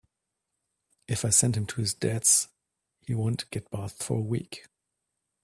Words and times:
If 1.07 1.23
I 1.23 1.29
send 1.29 1.55
him 1.55 1.67
to 1.67 1.75
his 1.81 1.93
Dad’s 1.93 2.47
he 3.05 3.13
won’t 3.13 3.47
get 3.51 3.69
bathed 3.69 4.01
for 4.01 4.17
a 4.17 4.21
week. 4.21 4.65